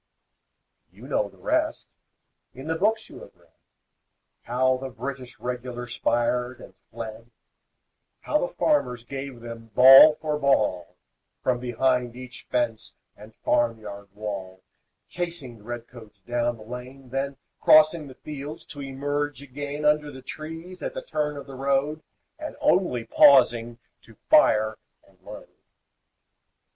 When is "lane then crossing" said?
16.63-18.07